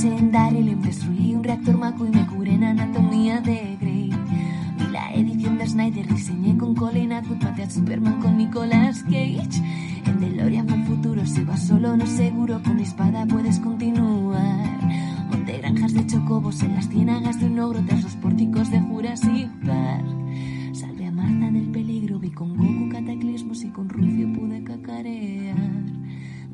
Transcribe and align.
Noche 0.00 0.16
en 0.16 0.32
Daryl 0.32 0.80
destruí 0.80 1.34
un 1.34 1.44
reactor 1.44 1.76
maco 1.76 2.06
y 2.06 2.10
me 2.10 2.26
curé 2.26 2.54
en 2.54 2.64
anatomía 2.64 3.38
de 3.42 3.76
Grey. 3.78 4.10
Vi 4.78 4.86
la 4.90 5.12
edición 5.12 5.58
de 5.58 5.66
Snyder, 5.66 6.08
diseñé 6.08 6.56
con 6.56 6.74
Colin 6.74 7.12
Atwood, 7.12 7.42
maté 7.42 7.64
a 7.64 7.70
Superman 7.70 8.18
con 8.18 8.38
Nicolas 8.38 9.02
Cage. 9.02 9.62
En 10.06 10.20
DeLorean 10.20 10.66
fue 10.66 10.78
el 10.78 10.84
futuro, 10.84 11.26
si 11.26 11.44
vas 11.44 11.66
solo 11.66 11.98
no 11.98 12.06
seguro, 12.06 12.62
con 12.62 12.78
espada 12.78 13.26
puedes 13.26 13.58
continuar. 13.60 14.80
Monté 15.28 15.58
granjas 15.58 15.92
de 15.92 16.06
chocobos 16.06 16.62
en 16.62 16.76
las 16.76 16.88
ciénagas 16.88 17.38
de 17.38 17.46
un 17.48 17.58
ogro 17.58 17.84
tras 17.84 18.02
los 18.02 18.16
pórticos 18.16 18.70
de 18.70 18.80
Jurassic 18.80 19.50
Park. 19.66 20.06
Salvé 20.72 21.08
a 21.08 21.12
Marta 21.12 21.50
del 21.50 21.68
peligro, 21.72 22.18
vi 22.18 22.30
con 22.30 22.56
Goku 22.56 22.88
cataclismos 22.90 23.64
y 23.64 23.68
con 23.68 23.90
Rufio 23.90 24.32
pude 24.32 24.64
cacarear. 24.64 25.99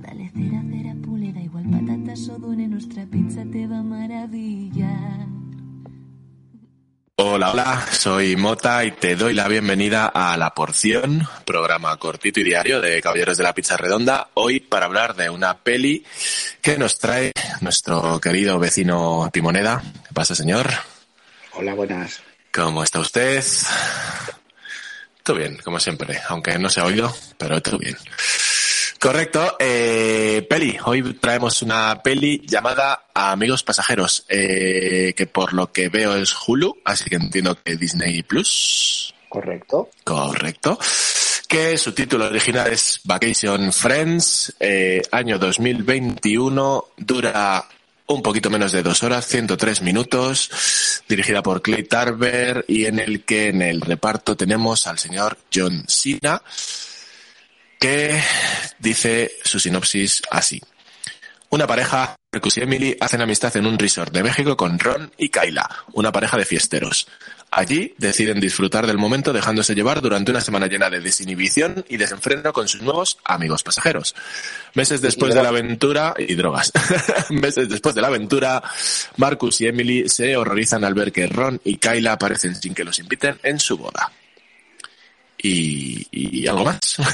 Dale 0.07 0.31
cera, 0.31 0.62
cera, 0.71 0.95
pule, 1.05 1.33
da 1.33 1.41
igual 1.41 1.65
patatas 1.69 2.29
o 2.29 2.39
dune, 2.39 2.69
nuestra 2.69 3.05
pizza 3.07 3.43
te 3.51 3.67
va 3.67 3.79
a 3.79 3.83
maravillar. 3.83 5.27
Hola, 7.17 7.51
hola, 7.51 7.87
soy 7.91 8.37
Mota 8.37 8.84
y 8.84 8.93
te 8.93 9.17
doy 9.17 9.34
la 9.34 9.49
bienvenida 9.49 10.07
a 10.07 10.37
La 10.37 10.55
Porción, 10.55 11.27
programa 11.45 11.97
cortito 11.97 12.39
y 12.39 12.45
diario 12.45 12.81
de 12.81 13.03
Caballeros 13.03 13.37
de 13.37 13.43
la 13.43 13.53
Pizza 13.53 13.77
Redonda, 13.77 14.29
hoy 14.34 14.61
para 14.61 14.87
hablar 14.87 15.17
de 15.17 15.29
una 15.29 15.59
peli 15.59 16.05
que 16.62 16.79
nos 16.79 17.01
trae 17.01 17.33
nuestro 17.61 18.21
querido 18.21 18.61
vecino 18.61 19.29
Timoneda. 19.33 19.83
¿Qué 20.07 20.15
pasa, 20.15 20.37
señor? 20.37 20.71
Hola, 21.55 21.75
buenas. 21.75 22.23
¿Cómo 22.53 22.84
está 22.84 23.01
usted? 23.01 23.43
Todo 25.25 25.39
bien, 25.39 25.59
como 25.65 25.81
siempre, 25.81 26.21
aunque 26.29 26.57
no 26.61 26.71
se 26.71 26.79
ha 26.79 26.84
oído, 26.84 27.12
pero 27.37 27.61
todo 27.61 27.79
bien. 27.79 27.97
Correcto. 29.01 29.57
Eh, 29.59 30.47
peli. 30.49 30.77
Hoy 30.85 31.15
traemos 31.15 31.63
una 31.63 32.03
peli 32.03 32.43
llamada 32.47 33.07
Amigos 33.15 33.63
Pasajeros, 33.63 34.25
eh, 34.29 35.15
que 35.17 35.27
por 35.27 35.53
lo 35.53 35.71
que 35.73 35.89
veo 35.89 36.17
es 36.17 36.35
Hulu, 36.47 36.79
así 36.85 37.11
que 37.11 37.17
entiendo 37.17 37.57
que 37.63 37.77
Disney 37.77 38.23
Plus. 38.23 39.15
Correcto. 39.29 39.91
Correcto. 40.05 40.79
Que 41.49 41.77
su 41.79 41.93
título 41.93 42.27
original 42.27 42.73
es 42.73 43.01
Vacation 43.05 43.73
Friends, 43.73 44.55
eh, 44.59 45.03
año 45.13 45.39
2021, 45.39 46.87
dura 46.97 47.67
un 48.07 48.23
poquito 48.23 48.51
menos 48.51 48.73
de 48.73 48.83
dos 48.83 49.03
horas, 49.03 49.27
103 49.27 49.83
minutos, 49.83 51.03
dirigida 51.09 51.43
por 51.43 51.63
Clay 51.63 51.85
Tarver 51.85 52.65
y 52.69 52.87
en 52.87 52.99
el 52.99 53.25
que 53.25 53.49
en 53.49 53.63
el 53.63 53.81
reparto 53.81 54.37
tenemos 54.37 54.87
al 54.87 54.99
señor 54.99 55.39
John 55.53 55.85
Cena, 55.89 56.41
que 57.79 58.21
dice 58.79 59.33
su 59.45 59.61
sinopsis 59.61 60.23
así. 60.31 60.61
Una 61.49 61.67
pareja, 61.67 62.17
Marcus 62.33 62.59
y 62.59 62.62
Emily, 62.62 62.97
hacen 63.00 63.23
amistad 63.23 63.56
en 63.56 63.67
un 63.67 63.78
resort 63.78 64.12
de 64.12 64.25
México 64.25 64.56
con 64.56 64.78
Ron 64.78 65.12
y 65.17 65.28
Kyla, 65.28 65.69
una 65.93 66.11
pareja 66.11 66.37
de 66.37 66.45
fiesteros. 66.45 67.06
Allí 67.53 67.95
deciden 67.99 68.41
disfrutar 68.41 68.87
del 68.87 68.99
momento 68.99 69.33
dejándose 69.33 69.75
llevar 69.75 70.03
durante 70.03 70.33
una 70.33 70.41
semana 70.41 70.67
llena 70.67 70.91
de 70.91 71.00
desinhibición 71.00 71.84
y 71.89 71.97
desenfreno 71.97 72.53
con 72.53 72.67
sus 72.67 72.83
nuevos 72.83 73.19
amigos 73.25 73.62
pasajeros. 73.62 74.17
Meses 74.75 75.00
después 75.00 75.34
de 75.34 75.43
la 75.43 75.50
aventura 75.50 76.12
y 76.19 76.34
drogas. 76.34 76.73
Meses 77.31 77.69
después 77.69 77.95
de 77.95 78.03
la 78.03 78.09
aventura, 78.09 78.62
Marcus 79.17 79.61
y 79.61 79.69
Emily 79.69 80.09
se 80.09 80.37
horrorizan 80.37 80.84
al 80.84 80.95
ver 80.95 81.12
que 81.12 81.29
Ron 81.29 81.61
y 81.65 81.77
Kyla 81.77 82.12
aparecen 82.12 82.56
sin 82.56 82.75
que 82.75 82.84
los 82.84 82.99
inviten 82.99 83.39
en 83.45 83.61
su 83.61 83.79
boda. 83.79 84.11
Y, 85.47 86.07
y 86.11 86.47
algo 86.47 86.65
más. 86.65 86.81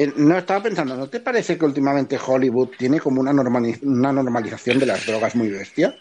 Eh, 0.00 0.12
no, 0.14 0.38
estaba 0.38 0.62
pensando, 0.62 0.96
¿no 0.96 1.08
te 1.08 1.18
parece 1.18 1.58
que 1.58 1.64
últimamente 1.64 2.16
Hollywood 2.24 2.68
tiene 2.78 3.00
como 3.00 3.20
una, 3.20 3.32
una 3.32 4.12
normalización 4.12 4.78
de 4.78 4.86
las 4.86 5.04
drogas 5.04 5.34
muy 5.34 5.48
bestia? 5.48 5.92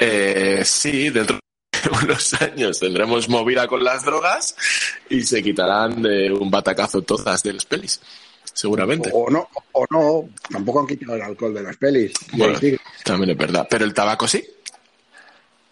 Eh, 0.00 0.62
sí, 0.64 1.10
dentro 1.10 1.36
de 1.36 1.90
unos 2.04 2.34
años 2.42 2.80
tendremos 2.80 3.28
movida 3.28 3.68
con 3.68 3.84
las 3.84 4.04
drogas 4.04 4.56
y 5.08 5.22
se 5.22 5.44
quitarán 5.44 6.02
de 6.02 6.32
un 6.32 6.50
batacazo 6.50 7.02
todas 7.02 7.44
de 7.44 7.52
las 7.52 7.64
pelis. 7.64 8.00
Seguramente. 8.52 9.10
O 9.12 9.30
no, 9.30 9.48
o 9.70 9.86
no, 9.88 10.28
tampoco 10.50 10.80
han 10.80 10.88
quitado 10.88 11.14
el 11.14 11.22
alcohol 11.22 11.54
de 11.54 11.62
las 11.62 11.76
pelis. 11.76 12.12
Bueno, 12.32 12.58
Sí, 12.58 12.76
también 13.04 13.30
es 13.30 13.36
verdad. 13.36 13.64
Pero 13.70 13.84
el 13.84 13.94
tabaco 13.94 14.26
sí. 14.26 14.44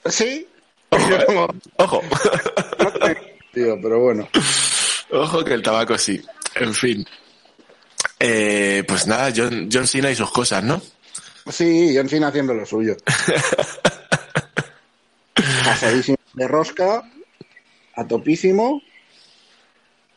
sí, 0.04 0.46
Ojo, 0.90 1.12
eh. 1.12 1.58
Ojo. 1.78 2.02
sentido, 3.52 3.78
pero 3.80 4.00
bueno. 4.00 4.28
Ojo 5.10 5.44
que 5.44 5.54
el 5.54 5.62
tabaco 5.62 5.96
sí. 5.98 6.20
En 6.56 6.74
fin. 6.74 7.06
Eh, 8.18 8.84
pues 8.86 9.06
nada, 9.06 9.32
John, 9.34 9.68
John 9.72 9.86
Cena 9.86 10.10
y 10.10 10.14
sus 10.14 10.30
cosas, 10.30 10.62
¿no? 10.62 10.82
Sí, 11.50 11.92
John 11.94 12.08
Cena 12.08 12.28
haciendo 12.28 12.54
lo 12.54 12.66
suyo. 12.66 12.96
Pasadísimo 15.64 16.18
de 16.34 16.48
rosca, 16.48 17.02
a 17.94 18.06
topísimo. 18.06 18.82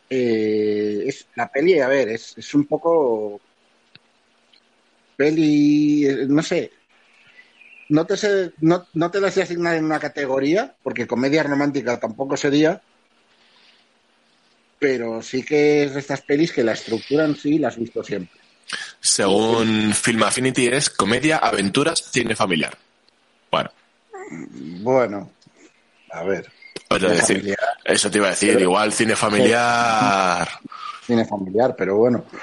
Eh, 0.10 1.04
es 1.08 1.28
la 1.36 1.52
peli, 1.52 1.80
a 1.80 1.88
ver, 1.88 2.10
es, 2.10 2.38
es 2.38 2.54
un 2.54 2.66
poco 2.66 3.40
peli, 5.16 6.06
eh, 6.06 6.26
no 6.28 6.44
sé. 6.44 6.72
No 7.90 8.06
te 8.06 8.18
sé, 8.18 8.52
no, 8.62 8.88
no 8.94 9.12
te 9.12 9.20
la 9.20 9.32
sé 9.32 9.44
asignar 9.44 9.76
en 9.76 9.86
una 9.86 10.00
categoría, 10.00 10.76
porque 10.84 11.08
comedia 11.08 11.44
romántica 11.44 12.00
tampoco 12.00 12.38
sería. 12.38 12.82
Pero 14.84 15.22
sí 15.22 15.44
que 15.44 15.84
es 15.84 15.94
de 15.94 16.02
estas 16.02 16.20
pelis 16.24 16.52
que 16.52 16.62
la 16.62 16.74
estructura 16.74 17.24
en 17.24 17.38
sí 17.38 17.58
la 17.58 17.70
has 17.70 17.78
visto 17.78 18.04
siempre. 18.04 18.38
Según 19.00 19.94
Film 19.94 20.24
Affinity 20.24 20.68
es 20.68 20.90
comedia, 20.90 21.38
aventuras, 21.38 22.04
cine 22.12 22.36
familiar. 22.36 22.78
Bueno, 23.50 23.70
Bueno, 24.82 25.32
a 26.12 26.24
ver. 26.24 26.52
decir, 26.90 27.38
familiar. 27.38 27.58
eso 27.86 28.12
te 28.12 28.18
iba 28.18 28.28
a 28.28 28.32
decir, 28.32 28.50
Pero- 28.56 28.60
igual 28.66 28.92
cine 28.92 29.16
familiar. 29.16 30.50
cine 31.08 31.24
familiar, 31.26 31.74
pero 31.78 31.96
bueno. 31.96 32.26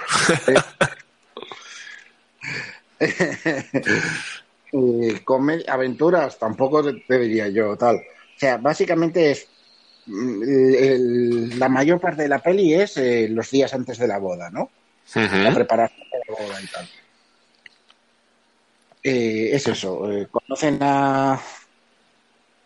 Eh, 4.72 5.20
come- 5.24 5.64
aventuras 5.68 6.38
tampoco 6.38 6.82
te, 6.84 7.00
te 7.06 7.18
diría 7.18 7.48
yo, 7.48 7.76
tal. 7.76 7.96
O 7.96 8.38
sea, 8.38 8.56
básicamente 8.58 9.30
es 9.30 9.46
el- 10.06 11.58
la 11.58 11.68
mayor 11.68 12.00
parte 12.00 12.22
de 12.22 12.28
la 12.28 12.42
peli 12.42 12.74
es 12.74 12.96
eh, 12.96 13.28
los 13.28 13.50
días 13.50 13.72
antes 13.74 13.98
de 13.98 14.08
la 14.08 14.18
boda, 14.18 14.50
¿no? 14.50 14.70
La 15.14 15.50
Ujú. 15.50 15.54
preparación 15.54 16.06
de 16.10 16.18
la 16.28 16.42
boda 16.42 16.62
y 16.62 16.66
tal. 16.66 16.86
Eh, 19.02 19.50
es 19.54 19.66
eso, 19.66 20.10
eh, 20.12 20.28
conocen 20.30 20.78
a... 20.82 21.40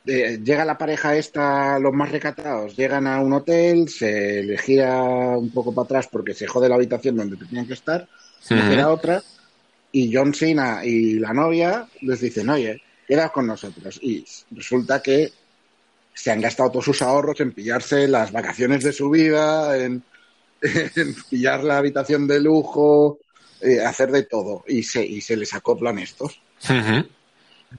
llega 0.04 0.64
la 0.64 0.76
pareja 0.76 1.16
esta, 1.16 1.78
los 1.78 1.92
más 1.92 2.10
recatados, 2.10 2.76
llegan 2.76 3.06
a 3.06 3.20
un 3.20 3.32
hotel, 3.32 3.88
se 3.88 4.42
les 4.42 4.60
gira 4.60 5.02
un 5.38 5.50
poco 5.50 5.74
para 5.74 5.84
atrás 5.84 6.08
porque 6.10 6.34
se 6.34 6.46
jode 6.46 6.68
la 6.68 6.74
habitación 6.74 7.16
donde 7.16 7.36
tenían 7.36 7.66
que 7.66 7.74
estar, 7.74 8.08
se 8.40 8.84
otra, 8.84 9.22
y 9.92 10.12
John 10.12 10.34
Cena 10.34 10.84
y 10.84 11.20
la 11.20 11.32
novia 11.32 11.86
les 12.02 12.20
dicen, 12.20 12.50
oye, 12.50 12.82
quedaos 13.06 13.30
con 13.30 13.46
nosotros. 13.46 13.98
Y 14.02 14.24
resulta 14.50 15.00
que 15.00 15.30
se 16.14 16.30
han 16.30 16.40
gastado 16.40 16.70
todos 16.70 16.84
sus 16.86 17.02
ahorros 17.02 17.40
en 17.40 17.52
pillarse 17.52 18.08
las 18.08 18.32
vacaciones 18.32 18.82
de 18.84 18.92
su 18.92 19.10
vida, 19.10 19.76
en, 19.76 20.02
en 20.62 21.14
pillar 21.28 21.62
la 21.64 21.78
habitación 21.78 22.26
de 22.26 22.40
lujo, 22.40 23.18
eh, 23.60 23.80
hacer 23.84 24.10
de 24.12 24.22
todo. 24.22 24.64
Y 24.68 24.82
se, 24.84 25.04
y 25.04 25.20
se 25.20 25.36
les 25.36 25.52
acoplan 25.54 25.98
estos. 25.98 26.40
Ujú. 26.64 27.06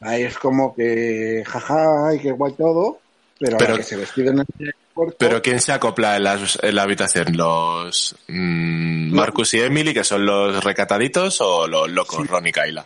Ahí 0.01 0.23
es 0.23 0.37
como 0.37 0.75
que, 0.75 1.43
jaja, 1.47 2.09
ay, 2.09 2.19
qué 2.19 2.31
guay 2.31 2.53
todo, 2.53 2.99
pero, 3.39 3.55
a 3.57 3.59
la 3.59 3.65
Pero- 3.65 3.77
que 3.77 3.83
se 3.83 3.97
despiden 3.97 4.39
en 4.39 4.45
el 4.59 4.65
aeropuerto, 4.67 5.15
Pero 5.17 5.41
¿quién 5.41 5.59
se 5.61 5.71
acopla 5.71 6.17
en, 6.17 6.23
las- 6.25 6.59
en 6.61 6.75
la 6.75 6.83
habitación? 6.83 7.35
¿Los 7.37 8.15
mm, 8.27 9.13
Marcus 9.15 9.53
y 9.53 9.61
Emily, 9.61 9.93
que 9.93 10.03
son 10.03 10.25
los 10.25 10.61
recataditos, 10.63 11.39
o 11.39 11.67
los 11.67 11.89
locos, 11.89 12.27
Ron 12.27 12.47
y 12.47 12.51
Kyla? 12.51 12.85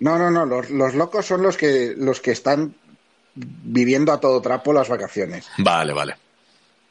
No, 0.00 0.18
no, 0.18 0.30
no, 0.30 0.44
los, 0.46 0.68
los 0.70 0.94
locos 0.94 1.24
son 1.26 1.42
los 1.42 1.56
que, 1.56 1.94
los 1.96 2.20
que 2.20 2.30
están 2.32 2.74
viviendo 3.34 4.12
a 4.12 4.20
todo 4.20 4.40
trapo 4.40 4.72
las 4.72 4.88
vacaciones. 4.88 5.46
Vale, 5.58 5.92
vale. 5.92 6.16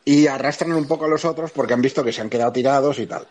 Y 0.06 0.28
arrastran 0.28 0.72
un 0.74 0.88
poco 0.88 1.06
a 1.06 1.10
los 1.10 1.26
otros 1.26 1.52
porque 1.52 1.74
han 1.74 1.82
visto 1.82 2.04
que 2.04 2.14
se 2.14 2.22
han 2.22 2.30
quedado 2.30 2.52
tirados 2.52 2.98
y 3.00 3.08
tal. 3.08 3.28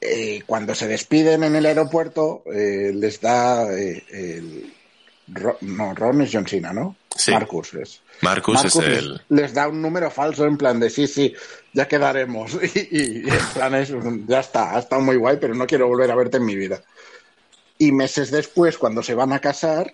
Eh, 0.00 0.42
cuando 0.46 0.74
se 0.74 0.86
despiden 0.86 1.44
en 1.44 1.56
el 1.56 1.66
aeropuerto, 1.66 2.42
eh, 2.52 2.92
les 2.94 3.20
da 3.20 3.72
eh, 3.72 4.04
el... 4.10 4.74
No, 5.60 5.94
Ron 5.94 6.22
es 6.22 6.30
John 6.32 6.46
Cena, 6.46 6.72
¿no? 6.72 6.96
Sí. 7.14 7.32
Marcus 7.32 7.74
es. 7.74 8.00
Marcus, 8.22 8.64
es 8.64 8.76
les, 8.76 8.98
el... 8.98 9.22
les 9.28 9.52
da 9.52 9.68
un 9.68 9.82
número 9.82 10.10
falso 10.10 10.46
en 10.46 10.56
plan 10.56 10.80
de 10.80 10.88
sí, 10.88 11.06
sí, 11.06 11.34
ya 11.72 11.86
quedaremos. 11.86 12.58
Y, 12.74 12.78
y 12.90 13.28
en 13.28 13.46
plan 13.52 13.74
es, 13.74 13.90
un, 13.90 14.26
ya 14.26 14.40
está, 14.40 14.76
ha 14.76 14.78
estado 14.78 15.02
muy 15.02 15.16
guay, 15.16 15.36
pero 15.40 15.54
no 15.54 15.66
quiero 15.66 15.88
volver 15.88 16.10
a 16.10 16.14
verte 16.14 16.38
en 16.38 16.46
mi 16.46 16.54
vida. 16.54 16.82
Y 17.76 17.92
meses 17.92 18.30
después, 18.30 18.78
cuando 18.78 19.02
se 19.02 19.14
van 19.14 19.32
a 19.32 19.40
casar, 19.40 19.92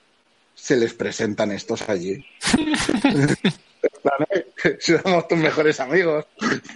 se 0.55 0.77
les 0.77 0.95
presentan 0.95 1.51
estos 1.53 1.89
allí. 1.89 2.25
Eh, 4.65 4.79
Somos 4.81 5.29
tus 5.29 5.39
mejores 5.39 5.79
amigos. 5.81 6.25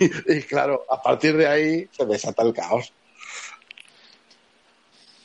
Y, 0.01 0.33
y 0.35 0.43
claro, 0.43 0.85
a 0.91 1.03
partir 1.03 1.37
de 1.37 1.47
ahí 1.47 1.89
se 1.97 2.05
desata 2.07 2.43
el 2.43 2.53
caos. 2.53 2.93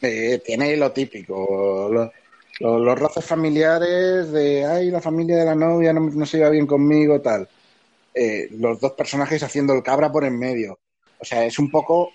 Eh, 0.01 0.41
tiene 0.45 0.75
lo 0.77 0.91
típico, 0.91 1.89
lo- 1.91 2.11
lo- 2.59 2.79
los 2.79 3.00
roces 3.00 3.23
familiares 3.25 4.31
de, 4.31 4.65
ay, 4.65 4.91
la 4.91 5.00
familia 5.01 5.38
de 5.38 5.45
la 5.45 5.55
novia 5.55 5.94
no, 5.94 6.01
no 6.01 6.25
se 6.25 6.38
lleva 6.38 6.50
bien 6.50 6.67
conmigo, 6.67 7.21
tal. 7.21 7.47
Eh, 8.13 8.50
los 8.51 8.79
dos 8.79 8.91
personajes 8.94 9.41
haciendo 9.44 9.73
el 9.73 9.81
cabra 9.83 10.11
por 10.11 10.25
en 10.25 10.38
medio. 10.38 10.77
O 11.19 11.25
sea, 11.25 11.45
es 11.45 11.57
un 11.57 11.71
poco 11.71 12.11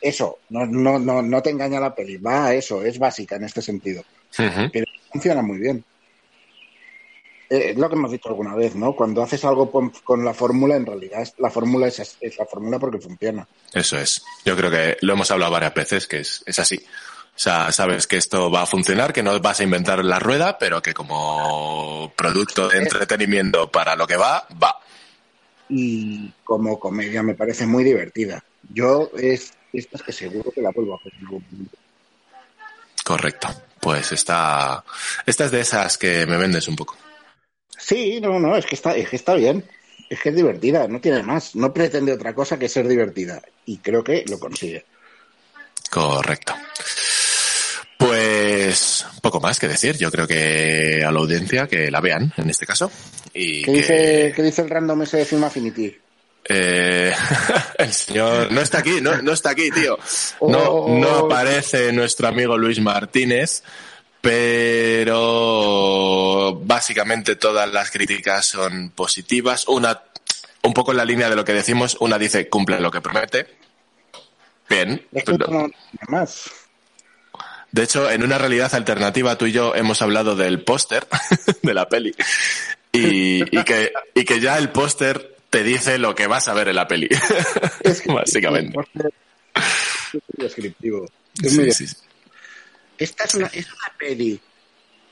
eso, 0.00 0.38
no, 0.50 0.64
no, 0.64 0.98
no, 1.00 1.20
no 1.22 1.42
te 1.42 1.50
engaña 1.50 1.80
la 1.80 1.92
peli, 1.94 2.18
va 2.18 2.46
a 2.46 2.54
eso, 2.54 2.82
es 2.84 2.98
básica 3.00 3.34
en 3.34 3.42
este 3.44 3.60
sentido, 3.60 4.04
pero 4.72 4.86
funciona 5.10 5.42
muy 5.42 5.58
bien. 5.58 5.84
Eh, 7.50 7.70
es 7.70 7.76
lo 7.78 7.88
que 7.88 7.94
hemos 7.94 8.10
dicho 8.12 8.28
alguna 8.28 8.54
vez, 8.54 8.74
¿no? 8.74 8.94
Cuando 8.94 9.22
haces 9.22 9.42
algo 9.44 9.70
con, 9.70 9.90
con 10.04 10.22
la 10.24 10.34
fórmula, 10.34 10.76
en 10.76 10.84
realidad 10.84 11.22
es- 11.22 11.34
la 11.38 11.50
fórmula 11.50 11.86
es, 11.88 12.16
es 12.20 12.38
la 12.38 12.44
fórmula 12.46 12.78
porque 12.78 12.98
funciona. 12.98 13.46
Eso 13.72 13.98
es. 13.98 14.22
Yo 14.44 14.54
creo 14.56 14.70
que 14.70 14.96
lo 15.00 15.14
hemos 15.14 15.30
hablado 15.30 15.52
varias 15.52 15.72
veces, 15.74 16.06
que 16.06 16.18
es, 16.20 16.42
es 16.46 16.58
así. 16.58 16.76
O 16.76 17.40
sea, 17.40 17.70
sabes 17.72 18.06
que 18.06 18.16
esto 18.16 18.50
va 18.50 18.62
a 18.62 18.66
funcionar, 18.66 19.12
que 19.12 19.22
no 19.22 19.38
vas 19.40 19.60
a 19.60 19.62
inventar 19.62 20.04
la 20.04 20.18
rueda, 20.18 20.58
pero 20.58 20.82
que 20.82 20.92
como 20.92 22.12
producto 22.16 22.68
de 22.68 22.78
entretenimiento 22.78 23.70
para 23.70 23.94
lo 23.96 24.06
que 24.06 24.16
va, 24.16 24.46
va. 24.62 24.74
y 25.70 26.30
como 26.44 26.78
comedia 26.80 27.22
me 27.22 27.34
parece 27.34 27.64
muy 27.66 27.84
divertida. 27.84 28.42
Yo 28.74 29.10
es 29.16 29.52
esta 29.72 29.96
es 29.98 30.02
que 30.02 30.12
seguro 30.12 30.50
que 30.50 30.60
la 30.62 30.70
vuelvo 30.72 30.94
a 30.94 30.96
hacer. 30.98 31.12
en 31.14 31.24
algún 31.26 31.44
momento. 31.50 31.78
Correcto. 33.04 33.48
Pues 33.80 34.12
esta, 34.12 34.84
esta 35.26 35.44
es 35.44 35.50
de 35.50 35.60
esas 35.60 35.98
que 35.98 36.26
me 36.26 36.36
vendes 36.36 36.68
un 36.68 36.76
poco. 36.76 36.96
Sí, 37.76 38.20
no, 38.20 38.38
no, 38.40 38.56
es 38.56 38.66
que 38.66 38.74
está, 38.74 38.96
es 38.96 39.08
que 39.08 39.16
está 39.16 39.34
bien. 39.34 39.64
Es 40.10 40.20
que 40.20 40.30
es 40.30 40.36
divertida, 40.36 40.88
no 40.88 41.00
tiene 41.00 41.22
más. 41.22 41.54
No 41.54 41.72
pretende 41.72 42.12
otra 42.12 42.34
cosa 42.34 42.58
que 42.58 42.68
ser 42.68 42.88
divertida. 42.88 43.42
Y 43.66 43.78
creo 43.78 44.02
que 44.02 44.24
lo 44.28 44.38
consigue. 44.38 44.84
Correcto. 45.90 46.54
Pues 47.98 49.04
poco 49.22 49.40
más 49.40 49.58
que 49.58 49.68
decir. 49.68 49.96
Yo 49.98 50.10
creo 50.10 50.26
que 50.26 51.02
a 51.04 51.10
la 51.10 51.18
audiencia 51.18 51.66
que 51.66 51.90
la 51.90 52.00
vean 52.00 52.32
en 52.36 52.48
este 52.48 52.64
caso. 52.66 52.90
Y 53.34 53.62
¿Qué, 53.62 53.72
que, 53.72 53.72
dice, 53.72 54.32
¿Qué 54.34 54.42
dice 54.42 54.62
el 54.62 54.70
random 54.70 55.02
ese 55.02 55.18
de 55.18 55.24
Film 55.24 55.44
Affinity? 55.44 55.96
eh, 56.50 56.97
el 57.78 57.92
señor 57.92 58.50
no 58.52 58.60
está 58.60 58.78
aquí, 58.78 59.00
no, 59.00 59.20
no 59.22 59.32
está 59.32 59.50
aquí, 59.50 59.70
tío. 59.70 59.98
No, 60.42 60.58
Oh. 60.58 60.98
no 60.98 61.18
aparece 61.26 61.92
nuestro 61.92 62.28
amigo 62.28 62.56
Luis 62.56 62.80
Martínez, 62.80 63.62
pero 64.88 66.60
básicamente 66.64 67.36
todas 67.36 67.70
las 67.72 67.90
críticas 67.90 68.46
son 68.46 68.90
positivas. 68.90 69.66
Una, 69.68 70.02
un 70.62 70.74
poco 70.74 70.90
en 70.92 70.98
la 70.98 71.04
línea 71.04 71.28
de 71.30 71.36
lo 71.36 71.44
que 71.44 71.52
decimos, 71.52 71.96
una 72.00 72.18
dice 72.18 72.48
cumple 72.48 72.80
lo 72.80 72.90
que 72.90 73.00
promete. 73.00 73.46
Bien. 74.68 75.06
Más. 76.08 76.50
De 77.70 77.82
hecho, 77.82 78.10
en 78.10 78.22
una 78.22 78.38
realidad 78.38 78.74
alternativa, 78.74 79.36
tú 79.36 79.46
y 79.46 79.52
yo 79.52 79.74
hemos 79.74 80.00
hablado 80.02 80.36
del 80.36 80.62
póster 80.62 81.06
de 81.62 81.74
la 81.74 81.88
peli. 81.88 82.14
Y, 82.92 83.42
y 83.58 83.64
que, 83.64 83.92
y 84.14 84.24
que 84.24 84.40
ya 84.40 84.56
el 84.58 84.70
póster 84.70 85.37
te 85.50 85.62
dice 85.62 85.98
lo 85.98 86.14
que 86.14 86.26
vas 86.26 86.48
a 86.48 86.54
ver 86.54 86.68
en 86.68 86.76
la 86.76 86.86
peli. 86.88 87.08
Es 87.80 88.00
que- 88.02 88.12
Básicamente. 88.12 88.78
Es 89.54 90.14
muy 90.14 90.22
descriptivo. 90.46 91.06
Es 91.42 91.52
Sí, 91.52 91.72
sí, 91.72 91.86
sí. 91.86 91.96
Esta 92.98 93.24
es 93.24 93.34
una, 93.34 93.46
es 93.46 93.66
una 93.66 93.92
peli 93.98 94.40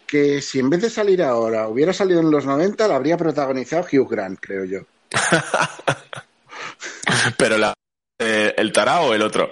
que 0.06 0.40
si 0.42 0.58
en 0.58 0.70
vez 0.70 0.82
de 0.82 0.90
salir 0.90 1.22
ahora 1.22 1.68
hubiera 1.68 1.92
salido 1.92 2.20
en 2.20 2.30
los 2.30 2.44
90, 2.46 2.86
la 2.88 2.96
habría 2.96 3.16
protagonizado 3.16 3.86
Hugh 3.90 4.08
Grant, 4.10 4.38
creo 4.40 4.64
yo. 4.64 4.80
Pero 7.36 7.58
la, 7.58 7.74
eh, 8.18 8.54
el 8.56 8.72
tarao 8.72 9.08
o 9.08 9.14
el 9.14 9.22
otro. 9.22 9.48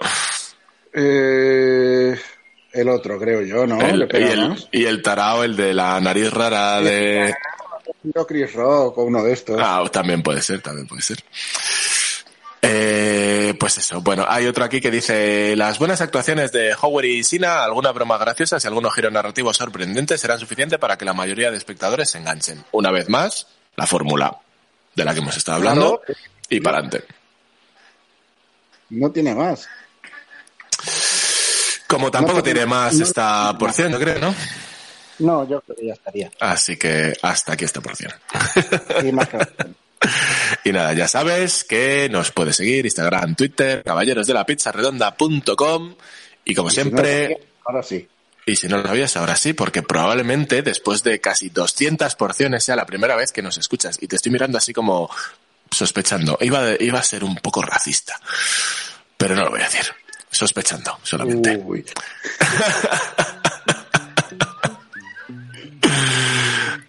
Eh, 0.93 2.17
el 2.73 2.89
otro, 2.89 3.19
creo 3.19 3.41
yo, 3.41 3.65
¿no? 3.67 3.79
El- 3.81 4.07
y, 4.13 4.17
el, 4.23 4.67
y 4.71 4.85
el 4.85 5.01
tarao, 5.01 5.43
el 5.43 5.55
de 5.55 5.73
la 5.73 5.99
nariz 6.01 6.31
rara 6.31 6.81
de... 6.81 7.33
Yo, 8.03 8.25
Chris 8.27 8.53
Rock 8.53 8.97
o 8.97 9.03
uno 9.03 9.23
de 9.23 9.33
estos. 9.33 9.59
Ah, 9.61 9.83
también 9.91 10.21
puede 10.23 10.41
ser, 10.41 10.61
también 10.61 10.87
puede 10.87 11.01
ser. 11.01 11.23
Eh, 12.67 13.53
pues 13.59 13.77
eso, 13.77 14.01
bueno, 14.01 14.25
hay 14.27 14.47
otro 14.47 14.63
aquí 14.63 14.81
que 14.81 14.89
dice, 14.89 15.55
las 15.55 15.77
buenas 15.77 16.01
actuaciones 16.01 16.51
de 16.51 16.73
Howard 16.81 17.05
y 17.05 17.23
Sina, 17.23 17.63
alguna 17.63 17.91
broma 17.91 18.17
graciosa 18.17 18.57
y 18.61 18.65
algunos 18.67 18.93
giros 18.95 19.11
narrativos 19.13 19.57
sorprendentes 19.57 20.19
serán 20.19 20.39
suficientes 20.39 20.79
para 20.79 20.97
que 20.97 21.05
la 21.05 21.13
mayoría 21.13 21.51
de 21.51 21.57
espectadores 21.57 22.09
se 22.09 22.17
enganchen. 22.17 22.63
Una 22.71 22.89
vez 22.89 23.07
más, 23.07 23.45
la 23.75 23.85
fórmula 23.85 24.39
de 24.95 25.05
la 25.05 25.13
que 25.13 25.19
hemos 25.19 25.37
estado 25.37 25.57
hablando 25.57 26.01
Claro. 26.03 26.19
y 26.49 26.59
para 26.59 26.79
adelante. 26.79 27.05
No 28.89 29.11
tiene 29.11 29.35
más. 29.35 29.67
Como 31.87 32.09
tampoco 32.09 32.37
No, 32.39 32.43
tiene 32.43 32.65
más 32.65 32.95
no- 32.95 33.03
esta 33.03 33.55
porción, 33.59 33.91
yo 33.91 33.99
creo, 33.99 34.19
¿no? 34.19 34.33
No, 35.19 35.47
yo 35.47 35.61
creo 35.61 35.75
que 35.77 35.85
ya 35.87 35.93
estaría. 35.93 36.31
Así 36.39 36.77
que 36.77 37.13
hasta 37.21 37.53
aquí 37.53 37.65
esta 37.65 37.81
porción. 37.81 38.11
Sí, 39.01 39.11
más 39.11 39.27
que- 39.29 39.37
Y 40.65 40.71
nada, 40.71 40.93
ya 40.93 41.07
sabes 41.07 41.63
que 41.63 42.09
nos 42.09 42.31
puedes 42.31 42.55
seguir, 42.57 42.85
Instagram, 42.85 43.35
Twitter, 43.35 43.81
caballerosdelapizzaredonda.com 43.83 45.95
y 46.43 46.53
como 46.55 46.69
Y 46.69 46.71
si 46.71 46.77
no, 46.77 46.83
siempre, 46.83 47.37
ahora 47.65 47.81
sí. 47.81 48.07
y 48.45 48.55
si 48.55 48.67
no 48.67 48.77
lo 48.77 48.83
sabías, 48.87 49.15
ahora 49.17 49.35
sí, 49.35 49.53
porque 49.53 49.81
probablemente 49.83 50.61
después 50.61 51.01
de 51.03 51.19
casi 51.21 51.49
200 51.49 52.13
porciones 52.15 52.63
sea 52.63 52.75
la 52.75 52.85
primera 52.85 53.15
vez 53.15 53.31
que 53.31 53.41
nos 53.41 53.57
escuchas 53.57 53.97
y 54.01 54.07
te 54.07 54.15
estoy 54.17 54.31
mirando 54.31 54.57
así 54.59 54.73
como 54.73 55.09
sospechando. 55.71 56.37
Iba, 56.41 56.61
de- 56.63 56.77
iba 56.83 56.99
a 56.99 57.03
ser 57.03 57.23
un 57.23 57.35
poco 57.37 57.61
racista, 57.63 58.19
pero 59.17 59.35
no 59.35 59.45
lo 59.45 59.49
voy 59.51 59.61
a 59.61 59.65
decir. 59.65 59.85
Sospechando 60.29 60.99
solamente. 61.03 61.55
Uy. 61.63 61.83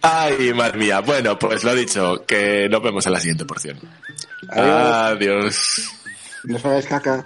Ay, 0.01 0.53
madre 0.53 0.77
mía. 0.77 1.01
Bueno, 1.01 1.37
pues 1.37 1.63
lo 1.63 1.73
dicho, 1.73 2.25
que 2.25 2.67
nos 2.69 2.81
vemos 2.81 3.05
en 3.05 3.13
la 3.13 3.19
siguiente 3.19 3.45
porción. 3.45 3.79
Adiós. 4.49 5.11
Adiós. 5.15 5.91
No 6.43 6.59
sabes 6.59 6.85
caca. 6.85 7.25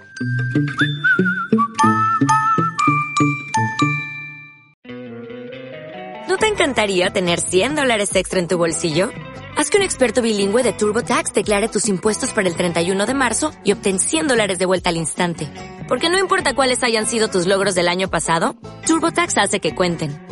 ¿No 6.28 6.38
te 6.38 6.46
encantaría 6.46 7.10
tener 7.10 7.40
100 7.40 7.76
dólares 7.76 8.16
extra 8.16 8.40
en 8.40 8.48
tu 8.48 8.56
bolsillo? 8.56 9.10
Haz 9.56 9.68
que 9.68 9.76
un 9.76 9.82
experto 9.82 10.22
bilingüe 10.22 10.62
de 10.62 10.72
TurboTax 10.72 11.34
declare 11.34 11.68
tus 11.68 11.88
impuestos 11.88 12.32
para 12.32 12.48
el 12.48 12.56
31 12.56 13.04
de 13.06 13.14
marzo 13.14 13.52
y 13.64 13.72
obtén 13.72 13.98
100 13.98 14.28
dólares 14.28 14.58
de 14.58 14.64
vuelta 14.64 14.88
al 14.88 14.96
instante. 14.96 15.48
Porque 15.88 16.08
no 16.08 16.18
importa 16.18 16.54
cuáles 16.54 16.82
hayan 16.82 17.06
sido 17.06 17.28
tus 17.28 17.46
logros 17.46 17.74
del 17.74 17.88
año 17.88 18.08
pasado, 18.08 18.56
TurboTax 18.86 19.36
hace 19.36 19.60
que 19.60 19.74
cuenten. 19.74 20.31